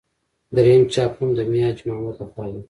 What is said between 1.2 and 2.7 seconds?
د میا حاجي محمد له خوا دی.